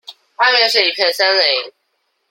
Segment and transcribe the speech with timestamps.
[0.37, 1.71] 外面是一片森林